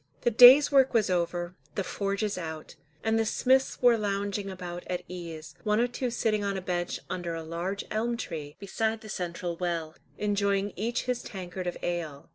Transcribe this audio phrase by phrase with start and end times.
[0.21, 5.03] The day's work was over, the forges out, and the smiths were lounging about at
[5.07, 9.09] ease, one or two sitting on a bench under a large elm tree beside the
[9.09, 12.29] central well, enjoying each his tankard of ale.